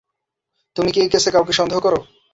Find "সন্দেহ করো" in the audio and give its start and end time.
1.59-1.99